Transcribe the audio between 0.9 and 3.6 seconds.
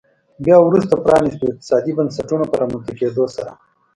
پرانیستو اقتصادي بنسټونو په رامنځته کېدو سره.